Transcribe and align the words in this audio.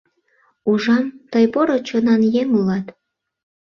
Ужам, 0.69 1.05
тый 1.31 1.45
поро 1.53 1.77
чонан 1.87 2.21
еҥ 2.41 2.47
улат. 2.59 2.85